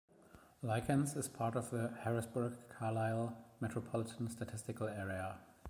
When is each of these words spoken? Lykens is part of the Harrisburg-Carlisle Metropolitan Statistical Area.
Lykens 0.63 1.15
is 1.15 1.27
part 1.27 1.55
of 1.55 1.69
the 1.69 1.93
Harrisburg-Carlisle 2.01 3.37
Metropolitan 3.59 4.31
Statistical 4.31 4.87
Area. 4.87 5.37